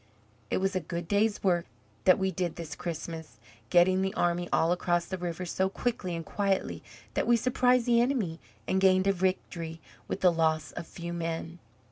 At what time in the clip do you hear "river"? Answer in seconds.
5.19-5.45